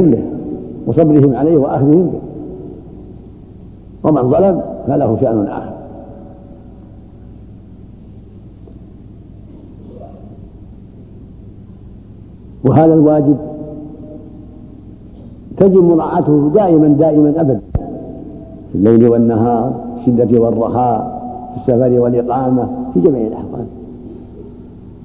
به 0.00 0.22
وصبرهم 0.86 1.36
عليه 1.36 1.56
وأخذهم 1.56 2.10
به. 2.10 2.18
ومن 4.04 4.30
ظلم 4.30 4.62
فله 4.86 5.16
شأن 5.16 5.46
آخر. 5.46 5.72
وهذا 12.64 12.94
الواجب 12.94 13.36
تجب 15.56 15.82
مراعاته 15.82 16.50
دائما 16.54 16.88
دائما 16.88 17.40
ابدا. 17.40 17.60
في 18.72 18.78
الليل 18.78 19.08
والنهار 19.08 19.74
في 20.04 20.10
الشدة 20.10 20.40
والرخاء 20.40 21.22
في 21.50 21.56
السفر 21.56 22.00
والإقامة 22.00 22.68
في 22.94 23.00
جميع 23.00 23.26
الأحوال. 23.26 23.66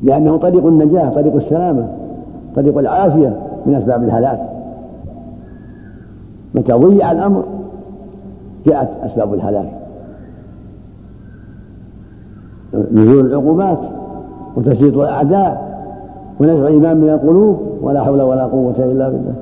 لأنه 0.03 0.37
طريق 0.37 0.65
النجاة 0.65 1.09
طريق 1.09 1.35
السلامة 1.35 1.87
طريق 2.55 2.77
العافية 2.77 3.39
من 3.65 3.75
أسباب 3.75 4.03
الهلاك. 4.03 4.50
متى 6.55 6.73
ضيع 6.73 7.11
الأمر 7.11 7.43
جاءت 8.65 8.97
أسباب 9.03 9.33
الهلاك. 9.33 9.81
نزول 12.73 13.25
العقوبات 13.25 13.79
وتسليط 14.57 14.97
الأعداء 14.97 15.71
ونزع 16.39 16.67
الايمان 16.67 16.97
من 16.97 17.09
القلوب 17.09 17.59
ولا 17.81 18.03
حول 18.03 18.21
ولا 18.21 18.45
قوة 18.45 18.75
إلا 18.79 19.09
بالله. 19.09 19.35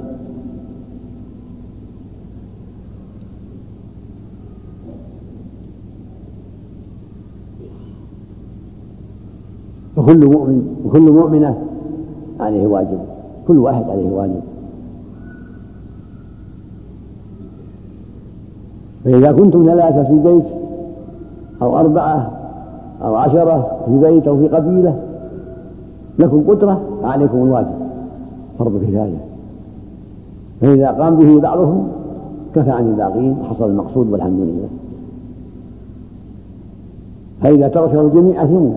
وكل 9.97 10.25
مؤمن 10.25 10.77
وكل 10.85 11.11
مؤمنة 11.11 11.61
عليه 12.39 12.67
واجب. 12.67 12.99
كل 13.47 13.57
واحد 13.57 13.89
عليه 13.89 14.09
واجب. 14.11 14.41
فإذا 19.03 19.31
كنتم 19.31 19.65
ثلاثة 19.65 20.03
في 20.03 20.19
بيت 20.19 20.45
أو 21.61 21.79
أربعة 21.79 22.31
أو 23.03 23.15
عشرة 23.15 23.71
في 23.85 23.97
بيت 23.97 24.27
أو 24.27 24.37
في 24.37 24.47
قبيلة 24.47 24.99
لكم 26.19 26.43
قدرة 26.47 26.81
فعليكم 27.01 27.37
الواجب. 27.37 27.75
فرض 28.59 28.83
كفاية 28.83 29.17
فإذا 30.61 30.91
قام 30.91 31.15
به 31.15 31.39
بعضهم 31.39 31.87
كفى 32.55 32.71
عن 32.71 32.87
الباقين 32.87 33.37
وحصل 33.41 33.69
المقصود 33.69 34.11
والحمد 34.11 34.39
لله. 34.39 34.67
فإذا 37.41 37.67
تركه 37.67 38.01
الجميع 38.01 38.43
أثموا 38.43 38.73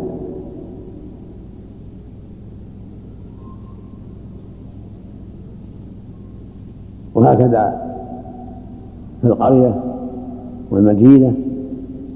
وهكذا 7.15 7.83
في 9.21 9.27
القرية 9.27 9.92
والمدينة 10.73 11.35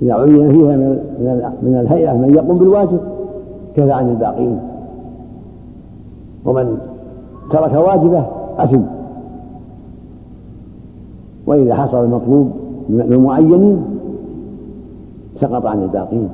إذا 0.02 0.14
عين 0.14 0.50
فيها 0.52 0.76
من 1.62 1.78
الهيئة 1.80 2.12
من 2.12 2.34
يقوم 2.34 2.58
بالواجب 2.58 3.00
كفى 3.74 3.92
عن 3.92 4.08
الباقين. 4.08 4.58
ومن 6.44 6.78
ترك 7.50 7.72
واجبه 7.72 8.24
أثم 8.58 8.80
وإذا 11.46 11.74
حصل 11.74 12.04
المطلوب 12.04 12.50
من 12.88 13.00
المعينين 13.00 13.84
سقط 15.34 15.66
عن 15.66 15.82
الباقين. 15.82 16.28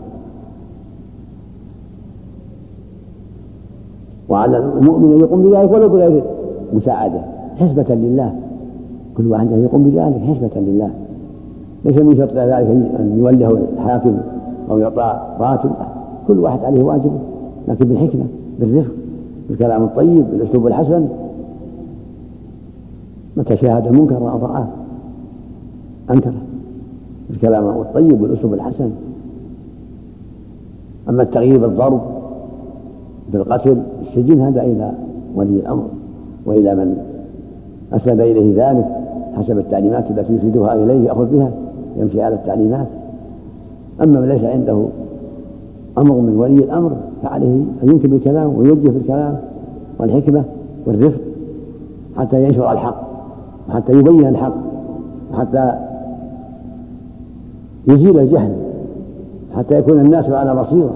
وعلى 4.29 4.59
المؤمن 4.59 5.13
أن 5.13 5.21
يقوم 5.21 5.43
بذلك 5.43 5.73
ولو 5.73 5.89
بغير 5.89 6.23
مساعدة 6.73 7.21
حسبة 7.57 7.95
لله. 7.95 8.35
كل 9.17 9.27
واحد 9.27 9.51
يقوم 9.51 9.85
بذلك 9.85 10.23
حسبة 10.23 10.61
لله. 10.61 10.91
ليس 11.85 11.99
من 11.99 12.17
شرط 12.17 12.33
ذلك 12.33 12.53
أن 12.99 13.15
يوله 13.19 13.59
الحاكم 13.75 14.19
أو 14.71 14.79
يعطى 14.79 15.21
راتب. 15.41 15.71
كل 16.29 16.39
واحد 16.39 16.65
عليه 16.65 16.83
واجبه 16.83 17.19
لكن 17.69 17.85
بالحكمة 17.85 18.25
بالرفق 18.61 18.93
بالكلام 19.49 19.83
الطيب 19.83 20.31
بالأسلوب 20.31 20.67
الحسن. 20.67 21.09
متى 23.37 23.57
شاهد 23.57 23.87
المنكر 23.87 24.17
أو 24.17 24.39
رآه 24.39 24.67
أنكره 26.11 26.43
بالكلام 27.31 27.69
الطيب 27.69 28.23
والأسلوب 28.23 28.55
الحسن. 28.55 28.91
أما 31.09 31.23
التغيير 31.23 31.59
بالضرب 31.59 32.01
بالقتل 33.33 33.83
بالسجن 33.99 34.41
هذا 34.41 34.63
إلى 34.63 34.93
ولي 35.35 35.61
الأمر 35.61 35.85
وإلى 36.47 36.75
من 36.75 36.97
أسند 37.93 38.21
إليه 38.21 38.71
ذلك 38.71 38.87
حسب 39.37 39.59
التعليمات 39.59 40.11
التي 40.11 40.35
يسندها 40.35 40.75
إليه 40.75 41.07
يأخذ 41.07 41.27
بها. 41.27 41.51
يمشي 41.97 42.23
على 42.23 42.35
التعليمات. 42.35 42.87
أما 44.03 44.21
من 44.21 44.29
ليس 44.29 44.45
عنده 44.45 44.87
أمر 45.99 46.15
من 46.15 46.37
ولي 46.37 46.59
الأمر 46.59 46.97
فعليه 47.23 47.63
أن 47.83 47.89
ينكر 47.89 48.09
بالكلام 48.09 48.59
ويوجه 48.59 48.89
بالكلام 48.89 49.39
والحكمة 49.99 50.45
والرفق 50.87 51.21
حتى 52.17 52.45
ينشر 52.45 52.73
الحق 52.73 52.97
وحتى 53.69 53.93
يبين 53.93 54.27
الحق 54.27 54.55
وحتى 55.33 55.75
يزيل 57.89 58.19
الجهل 58.19 58.57
حتى 59.57 59.79
يكون 59.79 60.01
الناس 60.01 60.31
على 60.31 60.55
بصيرة. 60.55 60.95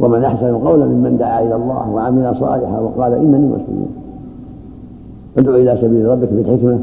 ومن 0.00 0.24
أحسن 0.24 0.54
قولا 0.54 0.86
ممن 0.86 1.16
دعا 1.16 1.42
إلى 1.42 1.54
الله 1.54 1.90
وعمل 1.90 2.34
صالحا 2.34 2.80
وقال 2.80 3.12
إنني 3.12 3.46
مسلم. 3.46 3.86
ادعو 5.38 5.54
إلى 5.54 5.76
سبيل 5.76 6.06
ربك 6.06 6.28
بالحكمة 6.32 6.80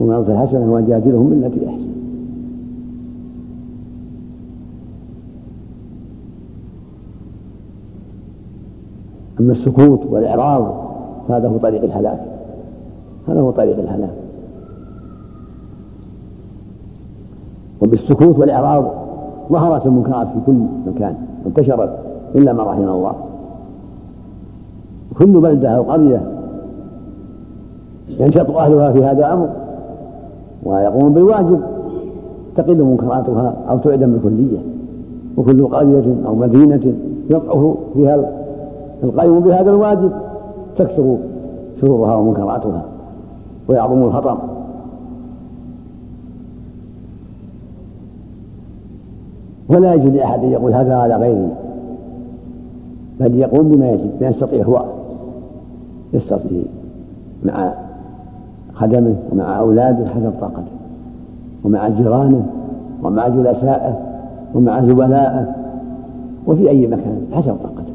وموعظه 0.00 0.32
الحسنة 0.32 0.72
وجادلهم 0.72 1.30
بالتي 1.30 1.68
أحسن. 1.68 1.88
أما 9.40 9.52
السكوت 9.52 10.06
والإعراض 10.06 10.74
فهذا 11.28 11.48
هو 11.48 11.56
طريق 11.56 11.82
الهلاك. 11.82 12.20
هذا 13.28 13.40
هو 13.40 13.50
طريق 13.50 13.78
الهلاك. 13.78 14.14
وبالسكوت 17.80 18.38
والإعراض 18.38 18.92
ظهرت 19.52 19.86
المنكرات 19.86 20.26
في 20.26 20.38
كل 20.46 20.58
مكان 20.86 21.14
وانتشرت 21.44 21.98
إلا 22.34 22.52
ما 22.52 22.62
رحم 22.62 22.88
الله. 22.88 23.14
كل 25.18 25.40
بلدة 25.40 25.68
أو 25.68 25.82
قرية 25.82 26.37
ينشط 28.20 28.50
أهلها 28.50 28.92
في 28.92 29.04
هذا 29.04 29.18
الأمر 29.18 29.48
ويقومون 30.62 31.12
بالواجب 31.12 31.60
تقل 32.54 32.82
منكراتها 32.82 33.54
أو 33.70 33.78
تعدم 33.78 34.12
بالكلية 34.12 34.58
وكل 35.36 35.66
قرية 35.66 36.14
أو 36.26 36.34
مدينة 36.34 36.94
يضعف 37.30 37.76
فيها 37.94 38.30
القائم 39.04 39.40
بهذا 39.40 39.70
الواجب 39.70 40.10
تكثر 40.76 41.16
شرورها 41.80 42.14
ومنكراتها 42.14 42.84
ويعظم 43.68 44.02
الخطر. 44.02 44.38
ولا 49.68 49.94
يجوز 49.94 50.12
لأحد 50.12 50.44
أن 50.44 50.52
يقول 50.52 50.72
هذا 50.72 50.94
على 50.94 51.16
غيري 51.16 51.48
بل 53.20 53.34
يقوم 53.34 53.68
بما 53.68 53.90
يجب 53.90 54.10
ما 54.20 54.28
يستطيع 54.28 54.64
هو 54.64 54.84
يستطيع 56.12 56.62
مع 57.44 57.72
خدمه 58.78 59.14
ومع 59.32 59.60
أولاده 59.60 60.06
حسب 60.06 60.32
طاقته 60.40 60.72
ومع 61.64 61.88
جيرانه 61.88 62.46
ومع 63.02 63.28
جلسائه 63.28 63.98
ومع 64.54 64.82
زبلائه 64.82 65.54
وفي 66.46 66.68
أي 66.68 66.86
مكان 66.86 67.20
حسب 67.32 67.54
طاقته. 67.62 67.92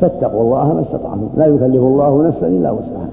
فاتقوا 0.00 0.42
الله 0.42 0.74
ما 0.74 0.80
استطعتم. 0.80 1.28
لا 1.36 1.46
يكلف 1.46 1.82
الله 1.82 2.26
نفسا 2.26 2.46
إلا 2.46 2.70
وسعها. 2.70 3.08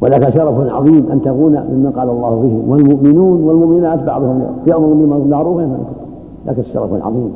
ولك 0.00 0.30
شرف 0.30 0.72
عظيم 0.72 1.06
أن 1.12 1.22
تكون 1.22 1.52
ممن 1.52 1.92
قال 1.96 2.10
الله 2.10 2.40
فيهم 2.40 2.70
والمؤمنون 2.70 3.42
والمؤمنات 3.44 4.02
بعضهم 4.02 4.42
يأمر 4.66 4.86
بالمعروف 4.86 5.56
وينهى 5.56 5.74
عن 5.74 6.01
لك 6.46 6.58
الشرف 6.58 6.94
العظيم 6.94 7.32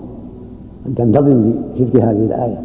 أن 0.87 0.95
تنتظم 0.95 1.53
بشرك 1.75 1.97
هذه 1.97 2.25
الآية 2.25 2.61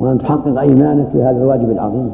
وأن 0.00 0.18
تحقق 0.18 0.58
إيمانك 0.58 1.08
في 1.12 1.22
هذا 1.22 1.42
الواجب 1.42 1.70
العظيم. 1.70 2.10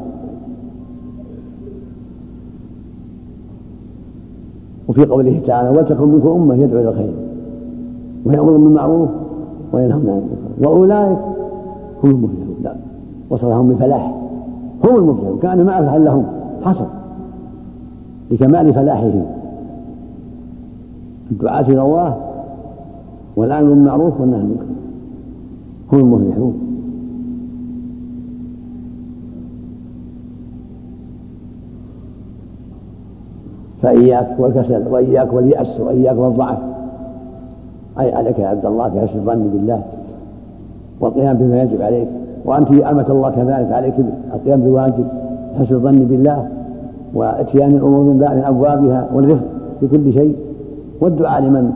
وفي 4.87 5.05
قوله 5.05 5.39
تعالى 5.39 5.69
ولتكن 5.69 6.07
منكم 6.07 6.29
أمة 6.29 6.55
يدعو 6.55 6.81
إلى 6.81 6.89
الخير 6.89 7.13
ويأمر 8.25 8.51
بالمعروف 8.51 9.09
وينهون 9.73 10.09
عن 10.09 10.17
المنكر 10.17 10.69
وأولئك 10.69 11.17
هم 12.03 12.09
المفلحون. 12.09 12.55
لا 12.63 12.75
وصفهم 13.29 13.67
بالفلاح 13.67 14.15
هم 14.83 14.95
المفلحون 14.95 15.39
كأن 15.39 15.65
ما 15.65 15.79
أفلح 15.79 15.93
لهم 15.93 16.25
حصر 16.63 16.85
لكمال 18.31 18.73
فلاحهم. 18.73 19.25
الدعاة 21.31 21.61
إلى 21.61 21.81
الله 21.81 22.32
والآمر 23.35 23.69
بالمعروف 23.69 24.21
والنهي 24.21 24.39
عن 24.39 24.45
المنكر 24.45 24.65
هم 25.93 25.99
المفلحون. 25.99 26.53
فإياك 33.81 34.35
والكسل 34.39 34.87
وإياك 34.87 35.33
واليأس 35.33 35.79
وإياك 35.79 36.17
والضعف. 36.17 36.57
أي 37.99 38.13
عليك 38.13 38.39
يا 38.39 38.47
عبد 38.47 38.65
الله 38.65 38.87
بحسن 38.87 39.19
الظن 39.19 39.49
بالله. 39.53 39.81
والقيام 40.99 41.37
بما 41.37 41.63
يجب 41.63 41.81
عليك. 41.81 42.07
وأنت 42.45 42.71
أمة 42.71 43.05
الله 43.09 43.29
كذلك 43.29 43.71
عليك 43.71 43.93
القيام 44.33 44.61
بواجب 44.61 45.07
حسن 45.59 45.75
الظن 45.75 45.99
بالله. 45.99 46.47
وإتيان 47.13 47.71
الأمور 47.71 48.13
من 48.13 48.43
أبوابها 48.45 49.09
والرفق 49.13 49.45
في 49.79 49.87
كل 49.87 50.13
شيء. 50.13 50.35
والدعاء 51.01 51.41
لمن 51.41 51.71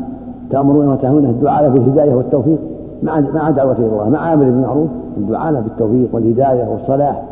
تأمرون 0.49 0.87
وتنهونه 0.87 1.29
الدعاء 1.29 1.63
له 1.63 1.69
بالهداية 1.69 2.13
والتوفيق 2.13 2.57
مع 3.03 3.19
مع 3.19 3.49
دعوة 3.49 3.75
إلى 3.79 3.87
الله 3.87 4.09
مع 4.09 4.33
أمر 4.33 4.43
بالمعروف 4.43 4.89
الدعاء 5.17 5.51
له 5.53 5.59
بالتوفيق 5.59 6.09
والهداية 6.13 6.67
والصلاح. 6.67 7.23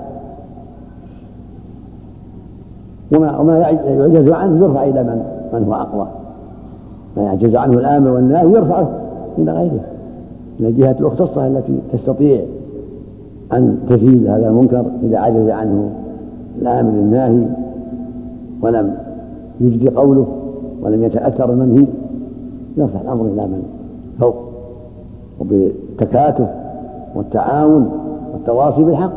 وما 3.16 3.38
وما 3.38 3.58
يعجز 3.60 4.30
عنه 4.30 4.66
يرفع 4.66 4.84
إلى 4.84 5.04
من 5.04 5.24
من 5.54 5.64
هو 5.64 5.74
أقوى. 5.74 6.08
ما 7.18 7.24
يعجز 7.24 7.56
عنه 7.56 7.74
الآمر 7.74 8.12
والنهي 8.12 8.52
يرفعه 8.52 8.90
إلى 9.38 9.52
غيره. 9.52 9.84
إلى 10.60 10.68
الجهة 10.68 10.96
المختصه 11.00 11.48
التي 11.48 11.80
تستطيع 11.92 12.42
أن 13.54 13.78
تزيل 13.90 14.28
هذا 14.28 14.48
المنكر 14.50 14.86
إذا 15.04 15.18
عجز 15.18 15.50
عنه 15.50 15.90
الآمر 16.62 16.90
الناهي 16.90 17.46
ولم 18.62 18.96
يجدي 19.62 19.90
قوله 19.90 20.28
ولم 20.82 21.04
يتأثر 21.04 21.50
المنهي. 21.50 21.86
يرفع 22.77 23.01
الأمر 23.01 23.25
إلى 23.25 23.48
من؟ 23.48 23.63
فوق 24.19 24.36
وبالتكاتف 25.39 26.50
والتعاون 27.16 27.89
والتواصي 28.33 28.83
بالحق. 28.83 29.12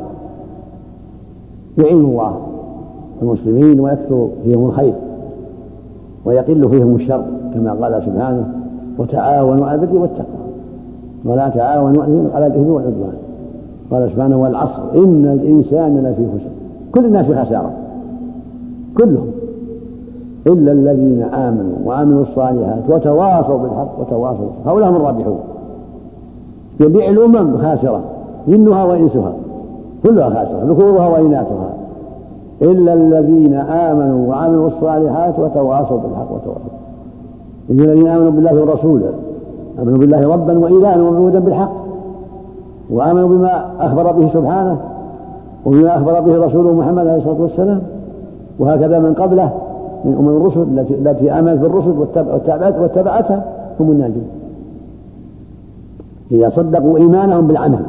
يعين 1.78 2.04
الله 2.04 2.40
المسلمين 3.22 3.80
ويكثر 3.80 4.28
فيهم 4.44 4.66
الخير 4.66 4.94
ويقل 6.24 6.68
فيهم 6.68 6.94
الشر 6.94 7.24
كما 7.54 7.72
قال 7.72 8.02
سبحانه 8.02 8.54
وتعاونوا 8.98 9.66
على 9.66 9.80
البر 9.80 9.98
والتقوى 9.98 10.38
ولا 11.24 11.48
تعاونوا 11.48 12.04
على 12.34 12.46
الإثم 12.46 12.70
والعدوان 12.70 13.12
قال 13.90 14.10
سبحانه 14.10 14.36
والعصر 14.42 14.82
إن 14.94 15.38
الإنسان 15.40 15.98
لفي 15.98 16.38
خسر 16.38 16.50
كل 16.92 17.04
الناس 17.04 17.26
في 17.26 17.34
خسارة. 17.34 17.72
كلهم. 18.98 19.26
إلا 20.46 20.72
الذين 20.72 21.22
آمنوا 21.22 21.76
وعملوا 21.86 22.20
الصالحات 22.20 22.82
وتواصوا 22.88 23.58
بالحق 23.58 24.00
وتواصوا 24.00 24.46
بالصبر 24.46 24.70
هؤلاء 24.70 24.90
هم 24.90 24.96
الرابحون. 24.96 25.38
جميع 26.80 27.10
الأمم 27.10 27.58
خاسرة 27.58 28.00
جنها 28.48 28.84
وإنسها 28.84 29.32
كلها 30.02 30.30
خاسرة 30.30 30.64
ذكورها 30.64 31.08
وإناثها. 31.08 31.70
إلا 32.62 32.92
الذين 32.92 33.54
آمنوا 33.54 34.28
وعملوا 34.28 34.66
الصالحات 34.66 35.38
وتواصوا 35.38 35.98
بالحق 35.98 36.32
وتواصوا 36.32 36.78
إن 37.70 37.80
الذين 37.80 38.06
آمنوا 38.08 38.30
بالله 38.30 38.60
ورسوله 38.62 39.12
آمنوا 39.78 39.98
بالله 39.98 40.28
ربا 40.28 40.58
وإلها 40.58 40.96
ومعبودا 41.02 41.38
بالحق 41.38 41.72
وآمنوا 42.90 43.28
بما 43.28 43.66
أخبر 43.80 44.12
به 44.12 44.26
سبحانه 44.26 44.80
وبما 45.66 45.96
أخبر 45.96 46.20
به 46.20 46.44
رسوله 46.44 46.72
محمد 46.72 46.98
عليه 46.98 47.16
الصلاة 47.16 47.40
والسلام 47.40 47.82
وهكذا 48.58 48.98
من 48.98 49.14
قبله. 49.14 49.50
من 50.04 50.14
أمم 50.18 50.28
الرسل 50.28 50.62
التي 50.62 50.94
التي 50.94 51.32
آمنت 51.32 51.58
بالرسل 51.58 51.90
واتبعت 51.90 52.78
واتبعتها 52.78 53.44
هم 53.80 53.90
الناجون 53.90 54.24
إذا 56.30 56.48
صدقوا 56.48 56.98
إيمانهم 56.98 57.46
بالعمل. 57.46 57.82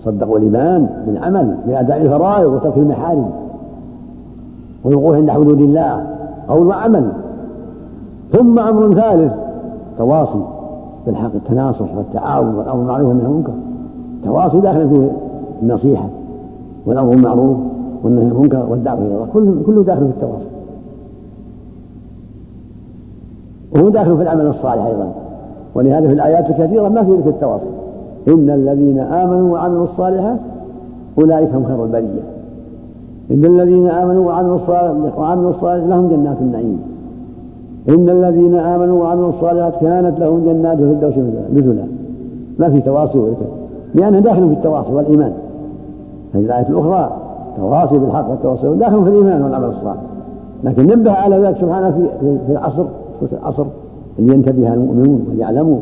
صدقوا 0.00 0.38
الإيمان 0.38 0.88
بالعمل 1.06 1.56
بأداء 1.66 2.02
الفرائض 2.02 2.52
وترك 2.52 2.76
المحارم. 2.76 3.30
والوقوف 4.84 5.14
عند 5.14 5.30
حدود 5.30 5.60
الله 5.60 6.06
قول 6.48 6.66
وعمل. 6.66 7.12
ثم 8.30 8.58
أمر 8.58 8.94
ثالث 8.94 9.32
تواصي 9.98 10.40
بالحق 11.06 11.34
التناصح 11.34 11.96
والتعاون 11.96 12.54
والأمر 12.54 12.78
بالمعروف 12.78 13.08
والنهي 13.08 13.24
عن 13.24 13.30
المنكر. 13.30 13.52
تواصي 14.22 14.60
داخل 14.60 14.88
في 14.88 15.10
النصيحة 15.62 16.08
والأمر 16.86 17.08
بالمعروف 17.10 17.56
والنهي 18.04 18.24
عن 18.24 18.30
المنكر 18.30 18.66
والدعوة 18.70 18.98
إلى 18.98 19.14
الله. 19.14 19.26
كله 19.66 19.82
داخل 19.82 20.06
في 20.06 20.12
التواصي. 20.12 20.48
وهو 23.74 23.88
داخل 23.88 24.16
في 24.16 24.22
العمل 24.22 24.46
الصالح 24.46 24.84
أيضا. 24.84 25.12
ولهذا 25.74 26.06
في 26.06 26.12
الآيات 26.12 26.50
الكثيرة 26.50 26.88
ما 26.88 27.04
في 27.04 27.10
ذكر 27.10 27.28
التواصي. 27.28 27.68
إن 28.28 28.50
الذين 28.50 28.98
آمنوا 28.98 29.52
وعملوا 29.52 29.82
الصالحات 29.82 30.40
أولئك 31.18 31.54
هم 31.54 31.64
خير 31.64 31.84
البرية. 31.84 32.22
إن 33.30 33.44
الذين 33.44 33.88
آمنوا 33.88 34.26
وعملوا 34.26 34.54
الصالحات 34.54 35.18
وعملوا 35.18 35.48
الصالحات 35.48 35.88
لهم 35.88 36.08
جنات 36.08 36.36
النعيم. 36.40 36.80
إن 37.88 38.08
الذين 38.08 38.54
آمنوا 38.54 39.02
وعملوا 39.02 39.28
الصالحات 39.28 39.76
كانت 39.76 40.20
لهم 40.20 40.44
جنات 40.44 40.78
الفردوس 40.78 41.18
نزلا. 41.54 41.84
ما 42.58 42.68
في 42.68 42.80
تواصي 42.80 43.18
وذكر 43.18 43.46
لأنه 43.94 44.18
داخل 44.18 44.48
في 44.48 44.54
التواصي 44.54 44.92
والإيمان. 44.92 45.32
هذه 46.34 46.44
الآية 46.44 46.68
الأخرى 46.68 47.10
تواصي 47.56 47.98
بالحق 47.98 48.30
والتواصي 48.30 48.74
داخل 48.74 49.04
في 49.04 49.10
الإيمان 49.10 49.42
والعمل 49.42 49.68
الصالح. 49.68 50.00
لكن 50.64 50.86
نبه 50.86 51.12
على 51.12 51.38
ذلك 51.38 51.56
سبحانه 51.56 51.90
في 52.20 52.52
العصر. 52.52 52.84
العصر 53.32 53.64
أن 54.18 54.28
ينتبه 54.28 54.74
المؤمنون 54.74 55.26
وليعلموا 55.30 55.78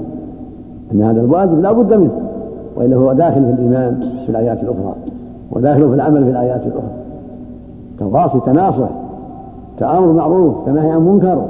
أن 0.93 1.03
هذا 1.03 1.21
الواجب 1.21 1.61
لا 1.61 1.73
بد 1.73 1.95
منه 1.95 2.21
وإلا 2.77 2.97
هو 2.97 3.13
داخل 3.13 3.45
في 3.45 3.51
الإيمان 3.51 4.09
في 4.25 4.31
الآيات 4.31 4.63
الأخرى 4.63 4.95
وداخل 5.53 5.89
في 5.89 5.95
العمل 5.95 6.25
في 6.25 6.31
الآيات 6.31 6.67
الأخرى. 6.67 6.91
تواصي 7.99 8.41
تناصح 8.41 8.89
تآمر 9.79 10.13
معروف 10.13 10.67
تنهي 10.67 10.91
عن 10.91 11.01
منكر 11.01 11.45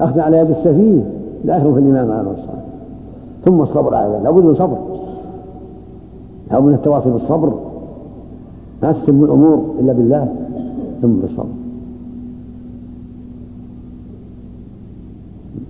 أخذ 0.00 0.20
على 0.20 0.36
يد 0.38 0.48
السفيه 0.48 1.00
داخل 1.44 1.72
في 1.72 1.78
الإيمان 1.78 2.08
مع 2.08 2.20
الصالح 2.20 2.64
ثم 3.42 3.60
الصبر 3.60 3.94
على 3.94 4.12
ذلك 4.12 4.24
لابد 4.24 4.44
من 4.44 4.54
صبر. 4.54 4.76
لابد 6.50 6.66
من 6.66 6.74
التواصي 6.74 7.10
بالصبر. 7.10 7.52
ما 8.82 8.92
تتم 8.92 9.24
الأمور 9.24 9.64
إلا 9.80 9.92
بالله 9.92 10.28
ثم 11.02 11.12
بالصبر. 11.12 11.65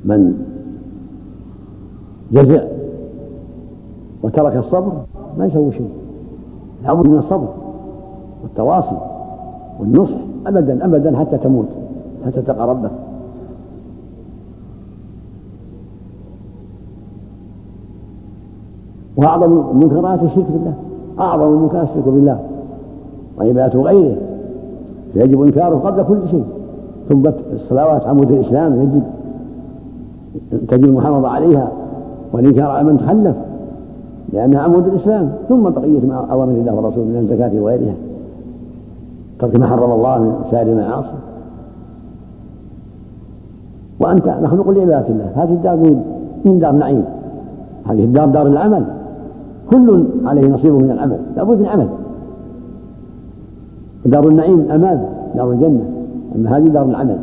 من 0.04 0.34
جزع 2.32 2.62
وترك 4.22 4.56
الصبر 4.56 4.92
ما 5.38 5.46
يسوي 5.46 5.72
شيء. 5.72 5.90
لابد 6.84 7.08
من 7.08 7.18
الصبر 7.18 7.48
والتواصي 8.42 8.96
والنصح 9.80 10.18
ابدا 10.46 10.84
ابدا 10.84 11.16
حتى 11.18 11.38
تموت 11.38 11.76
حتى 12.26 12.42
تلقى 12.42 12.68
ربك. 12.68 12.90
وأعظم 19.16 19.70
المنكرات 19.70 20.22
الشرك 20.22 20.50
بالله 20.50 20.74
أعظم 21.18 21.54
المنكرات 21.54 21.88
الشرك 21.88 22.08
بالله. 22.08 22.40
وعباده 23.38 23.80
غيره 23.80 24.16
فيجب 25.12 25.42
إنكاره 25.42 25.76
قبل 25.76 26.02
كل 26.02 26.28
شيء. 26.28 26.44
ثم 27.08 27.26
الصلوات 27.52 28.06
عمود 28.06 28.30
الإسلام 28.30 28.82
يجب 28.82 29.02
تجب 30.68 30.84
المحافظة 30.84 31.28
عليها 31.28 31.68
والإنكار 32.32 32.70
على 32.70 32.84
من 32.84 32.96
تخلف 32.96 33.36
لأنها 34.32 34.60
عمود 34.60 34.86
الإسلام 34.86 35.32
ثم 35.48 35.62
بقية 35.62 36.12
أوامر 36.12 36.52
الله 36.52 36.74
ورسوله 36.74 37.06
من 37.06 37.16
الزكاة 37.16 37.60
وغيرها. 37.60 37.94
ترك 39.38 39.56
ما 39.56 39.66
حرم 39.66 39.92
الله 39.92 40.18
من 40.18 40.34
سائر 40.50 40.66
المعاصي. 40.66 41.14
وأنت 44.00 44.28
مخلوق 44.42 44.70
لعبادة 44.70 45.08
الله 45.08 45.30
هذه 45.34 45.52
الدار 45.52 45.76
من 46.44 46.58
دار 46.58 46.72
نعيم 46.72 47.04
هذه 47.86 48.04
الدار 48.04 48.28
دار 48.28 48.46
العمل. 48.46 48.84
كل 49.70 50.04
عليه 50.24 50.48
نصيب 50.48 50.72
من 50.72 50.90
العمل 50.90 51.18
لابد 51.36 51.58
من 51.58 51.66
عمل. 51.66 51.88
دار 54.04 54.28
النعيم 54.28 54.70
أمان 54.70 55.04
دار 55.34 55.50
الجنة 55.50 55.84
أما 56.36 56.56
هذه 56.56 56.68
دار 56.68 56.84
العمل 56.84 57.18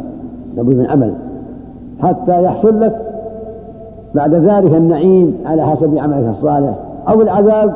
لابد 0.56 0.76
من 0.76 0.86
عمل. 0.86 1.14
حتى 2.00 2.44
يحصل 2.44 2.82
لك 2.82 3.13
بعد 4.16 4.34
ذلك 4.34 4.74
النعيم 4.74 5.38
على 5.46 5.66
حسب 5.66 5.98
عملك 5.98 6.30
الصالح 6.30 6.76
أو 7.08 7.22
العذاب 7.22 7.76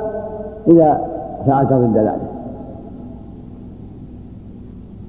إذا 0.67 1.01
فعلت 1.45 1.73
ضد 1.73 1.97
ذلك. 1.97 2.21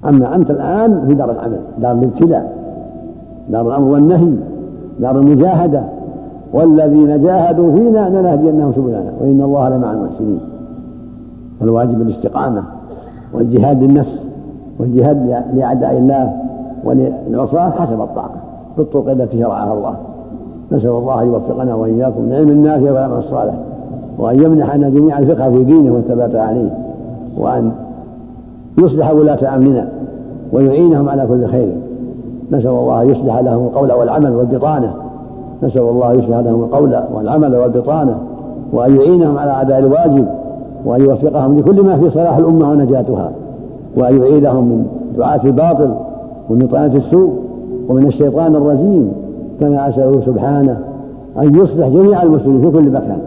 أما 0.08 0.34
أنت 0.34 0.50
الآن 0.50 1.04
في 1.08 1.14
دار 1.14 1.30
العمل 1.30 1.60
دار 1.78 1.92
الابتلاء 1.92 2.52
دار 3.50 3.68
الأمر 3.68 3.88
والنهي 3.88 4.32
دار 5.00 5.18
المجاهدة 5.18 5.82
والذين 6.52 7.20
جاهدوا 7.20 7.72
فينا 7.72 8.08
لنهدينهم 8.08 8.72
سبلنا 8.72 9.12
وإن 9.20 9.42
الله 9.42 9.68
لمع 9.68 9.92
المحسنين. 9.92 10.40
فالواجب 11.60 12.02
الاستقامة 12.02 12.62
والجهاد 13.32 13.82
للنفس 13.82 14.28
والجهاد 14.78 15.44
لأعداء 15.54 15.98
الله 15.98 16.36
وللعصاة 16.84 17.70
حسب 17.70 18.00
الطاقة 18.00 18.40
بالطرق 18.76 19.10
التي 19.10 19.38
شرعها 19.38 19.72
الله. 19.72 19.94
نسأل 20.72 20.90
الله 20.90 21.22
أن 21.22 21.26
يوفقنا 21.26 21.74
وإياكم 21.74 22.22
من 22.22 22.32
علم 22.32 22.48
النافع 22.48 22.92
والعمل 22.92 23.18
الصالح 23.18 23.54
وأن 24.18 24.42
يمنحنا 24.42 24.88
جميعا 24.88 25.18
الفقه 25.18 25.50
في 25.50 25.64
دينه 25.64 25.94
والثبات 25.94 26.34
عليه 26.34 26.70
وأن 27.38 27.72
يصلح 28.78 29.12
ولاة 29.12 29.56
أمننا 29.56 29.88
ويعينهم 30.52 31.08
على 31.08 31.26
كل 31.26 31.46
خير. 31.46 31.72
نسأل 32.52 32.70
الله 32.70 33.02
أن 33.02 33.10
يصلح 33.10 33.38
لهم 33.38 33.64
القول 33.64 33.92
والعمل 33.92 34.30
والبطانة. 34.30 34.94
نسأل 35.62 35.82
الله 35.82 36.10
أن 36.10 36.18
يصلح 36.18 36.38
لهم 36.38 36.64
القول 36.64 36.96
والعمل 37.14 37.56
والبطانة 37.56 38.18
وأن 38.72 38.96
يعينهم 38.96 39.38
على 39.38 39.60
أداء 39.60 39.78
الواجب 39.78 40.26
وأن 40.84 41.00
يوفقهم 41.00 41.58
لكل 41.58 41.82
ما 41.82 41.96
في 41.96 42.10
صلاح 42.10 42.36
الأمة 42.36 42.70
ونجاتها 42.70 43.30
وأن 43.96 44.18
يعيدهم 44.18 44.64
من 44.64 44.86
دعاة 45.16 45.40
الباطل 45.44 45.94
ومن 46.50 46.66
طعنة 46.66 46.94
السوء 46.94 47.30
ومن 47.88 48.06
الشيطان 48.06 48.56
الرجيم. 48.56 49.12
كما 49.60 49.88
أسأله 49.88 50.20
سبحانه 50.20 50.78
أن 51.38 51.54
يصلح 51.54 51.88
جميع 51.88 52.22
المسلمين 52.22 52.60
في 52.60 52.70
كل 52.70 52.90
مكان 52.90 53.18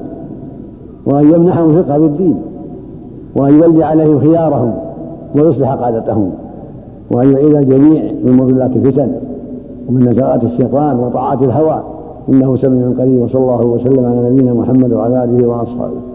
وأن 1.06 1.34
يمنحهم 1.34 1.84
فقه 1.84 1.98
بالدين 1.98 2.36
وأن 3.36 3.60
يولي 3.60 3.84
عليهم 3.84 4.20
خيارهم 4.20 4.74
ويصلح 5.36 5.74
قادتهم 5.74 6.30
وأن 7.12 7.32
يعيد 7.32 7.56
الجميع 7.56 8.04
من 8.24 8.34
مضلات 8.34 8.76
الفتن 8.76 9.12
ومن 9.90 10.10
نزغات 10.10 10.44
الشيطان 10.44 11.00
وطاعات 11.00 11.42
الهوى. 11.44 11.84
إنه 12.30 12.56
سميع 12.56 12.90
قريب 12.98 13.22
وصلى 13.22 13.42
الله 13.42 13.66
وسلم 13.66 14.06
على 14.06 14.30
نبينا 14.30 14.54
محمد 14.54 14.94
وعلى 14.94 15.24
آله 15.24 15.48
وأصحابه. 15.48 16.11